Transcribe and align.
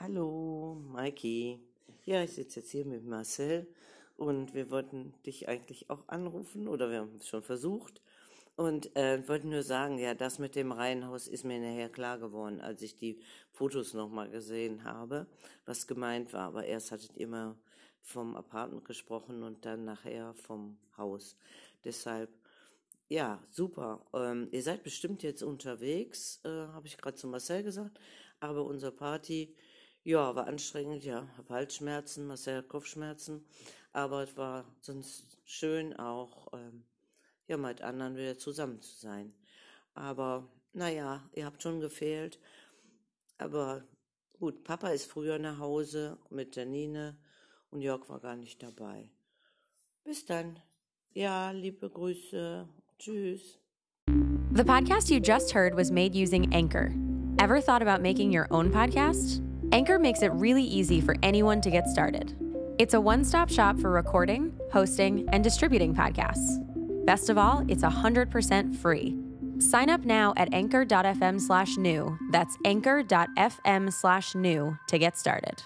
Hallo, 0.00 0.80
Maiki. 0.92 1.58
Ja, 2.04 2.22
ich 2.22 2.30
sitze 2.34 2.60
jetzt 2.60 2.70
hier 2.70 2.84
mit 2.84 3.04
Marcel 3.04 3.66
und 4.16 4.54
wir 4.54 4.70
wollten 4.70 5.12
dich 5.26 5.48
eigentlich 5.48 5.90
auch 5.90 6.06
anrufen 6.06 6.68
oder 6.68 6.88
wir 6.88 7.00
haben 7.00 7.16
es 7.16 7.26
schon 7.26 7.42
versucht 7.42 8.00
und 8.54 8.94
äh, 8.94 9.26
wollten 9.26 9.48
nur 9.48 9.64
sagen, 9.64 9.98
ja, 9.98 10.14
das 10.14 10.38
mit 10.38 10.54
dem 10.54 10.70
Reihenhaus 10.70 11.26
ist 11.26 11.44
mir 11.44 11.58
nachher 11.58 11.88
klar 11.88 12.16
geworden, 12.18 12.60
als 12.60 12.80
ich 12.82 12.94
die 12.94 13.18
Fotos 13.50 13.92
nochmal 13.92 14.30
gesehen 14.30 14.84
habe, 14.84 15.26
was 15.66 15.88
gemeint 15.88 16.32
war. 16.32 16.46
Aber 16.46 16.64
erst 16.64 16.92
hattet 16.92 17.16
ihr 17.16 17.22
immer 17.22 17.56
vom 18.00 18.36
Apartment 18.36 18.84
gesprochen 18.84 19.42
und 19.42 19.64
dann 19.64 19.84
nachher 19.84 20.32
vom 20.34 20.78
Haus. 20.96 21.36
Deshalb, 21.82 22.30
ja, 23.08 23.42
super. 23.50 24.06
Ähm, 24.14 24.46
ihr 24.52 24.62
seid 24.62 24.84
bestimmt 24.84 25.24
jetzt 25.24 25.42
unterwegs, 25.42 26.40
äh, 26.44 26.48
habe 26.48 26.86
ich 26.86 26.98
gerade 26.98 27.16
zu 27.16 27.26
Marcel 27.26 27.64
gesagt, 27.64 27.98
aber 28.38 28.64
unsere 28.64 28.92
Party 28.92 29.56
ja, 30.08 30.34
war 30.34 30.46
anstrengend, 30.46 31.04
ja. 31.04 31.28
Hab 31.36 31.50
Halsschmerzen, 31.50 32.26
Marcel 32.26 32.62
Kopfschmerzen. 32.62 33.44
Aber 33.92 34.22
es 34.22 34.34
war 34.38 34.64
sonst 34.80 35.38
schön 35.44 35.94
auch, 35.96 36.48
ähm, 36.54 36.84
ja, 37.46 37.58
mit 37.58 37.82
anderen 37.82 38.16
wieder 38.16 38.38
zusammen 38.38 38.80
zu 38.80 38.96
sein. 38.96 39.34
Aber, 39.92 40.48
naja, 40.72 41.28
ihr 41.34 41.44
habt 41.44 41.62
schon 41.62 41.80
gefehlt. 41.80 42.40
Aber 43.36 43.84
gut, 44.38 44.64
Papa 44.64 44.88
ist 44.88 45.10
früher 45.10 45.38
nach 45.38 45.58
Hause 45.58 46.16
mit 46.30 46.56
der 46.56 46.64
Nine 46.64 47.18
und 47.70 47.82
Jörg 47.82 48.08
war 48.08 48.20
gar 48.20 48.36
nicht 48.36 48.62
dabei. 48.62 49.10
Bis 50.04 50.24
dann. 50.24 50.58
Ja, 51.12 51.50
liebe 51.50 51.90
Grüße. 51.90 52.66
Tschüss. 52.98 53.58
The 54.54 54.64
podcast 54.64 55.10
you 55.10 55.20
just 55.20 55.52
heard 55.52 55.76
was 55.76 55.90
made 55.90 56.14
using 56.14 56.50
Anchor. 56.54 56.94
Ever 57.38 57.60
thought 57.60 57.82
about 57.82 58.02
making 58.02 58.32
your 58.34 58.46
own 58.50 58.72
podcast? 58.72 59.42
Anchor 59.70 59.98
makes 59.98 60.22
it 60.22 60.32
really 60.32 60.62
easy 60.62 61.00
for 61.00 61.14
anyone 61.22 61.60
to 61.60 61.70
get 61.70 61.88
started. 61.88 62.34
It's 62.78 62.94
a 62.94 63.00
one 63.00 63.22
stop 63.22 63.50
shop 63.50 63.78
for 63.78 63.90
recording, 63.90 64.58
hosting, 64.72 65.28
and 65.30 65.44
distributing 65.44 65.94
podcasts. 65.94 66.64
Best 67.04 67.28
of 67.28 67.36
all, 67.36 67.64
it's 67.68 67.82
100% 67.82 68.76
free. 68.76 69.18
Sign 69.58 69.90
up 69.90 70.04
now 70.04 70.32
at 70.36 70.52
anchor.fm 70.54 71.40
slash 71.40 71.76
new. 71.76 72.16
That's 72.30 72.56
anchor.fm 72.64 73.92
slash 73.92 74.34
new 74.34 74.78
to 74.88 74.98
get 74.98 75.18
started. 75.18 75.62